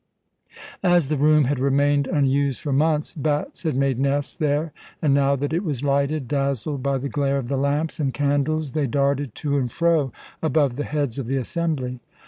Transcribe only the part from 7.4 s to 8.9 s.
the lamps and candles, they